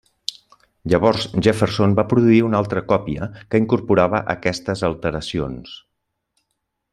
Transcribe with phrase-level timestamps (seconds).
[0.93, 5.77] Llavors Jefferson va produir una altra còpia que incorporava aquestes alteracions.